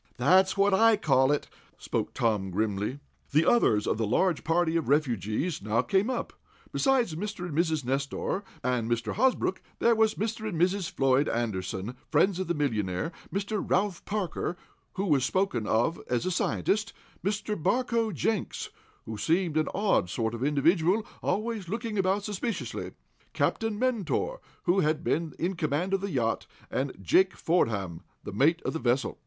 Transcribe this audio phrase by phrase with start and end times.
[0.17, 1.47] "That's what I call it,"
[1.77, 3.01] spoke Tom, grimly.
[3.33, 6.33] The others of the larger party of refugees now came up.
[6.71, 7.45] Besides Mr.
[7.45, 7.85] and Mrs.
[7.85, 9.13] Nestor, and Mr.
[9.13, 10.49] Hosbrook, there was Mr.
[10.49, 10.89] and Mrs.
[10.89, 13.63] Floyd Anderson, friends of the millionaire; Mr.
[13.63, 14.57] Ralph Parker,
[14.93, 16.93] who was spoken of as a scientist,
[17.23, 17.55] Mr.
[17.55, 18.71] Barcoe Jenks,
[19.05, 22.93] who seemed an odd sort of individual, always looking about suspiciously,
[23.33, 28.63] Captain Mentor, who had been in command of the yacht, and Jake Fordam, the mate
[28.63, 29.19] of the vessel.